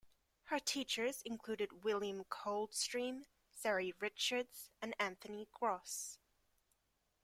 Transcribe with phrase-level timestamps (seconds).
[0.45, 6.17] Her teachers included William Coldstream, Ceri Richards and Anthony Gross.